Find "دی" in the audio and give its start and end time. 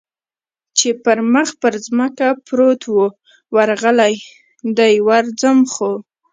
4.77-4.93